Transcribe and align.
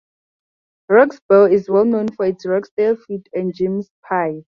Roxburgh 0.89 1.53
is 1.53 1.69
well 1.69 1.85
known 1.85 2.07
for 2.07 2.25
its 2.25 2.43
Roxdale 2.47 2.97
fruit 2.97 3.29
and 3.35 3.53
Jimmy's 3.53 3.91
Pies. 4.03 4.43